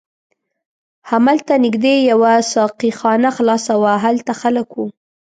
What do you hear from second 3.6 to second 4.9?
وه، هلته خلک و.